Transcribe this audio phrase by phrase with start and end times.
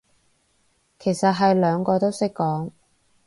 [0.97, 2.71] 其實係兩個都識講